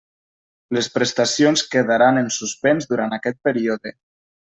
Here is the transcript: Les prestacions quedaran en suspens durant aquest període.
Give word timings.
Les 0.77 0.87
prestacions 0.95 1.63
quedaran 1.75 2.17
en 2.21 2.31
suspens 2.39 2.89
durant 2.95 3.15
aquest 3.19 3.39
període. 3.49 3.93